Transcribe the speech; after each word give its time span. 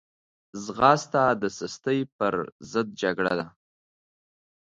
ځغاسته 0.63 1.23
د 1.41 1.43
سستي 1.57 1.99
پر 2.17 2.33
ضد 2.71 2.87
جګړه 3.01 3.33
ده 3.39 3.47